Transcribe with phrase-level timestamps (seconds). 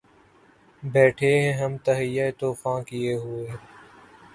[0.83, 3.45] بیٹهے ہیں ہم تہیّہ طوفاں کئے ہوئے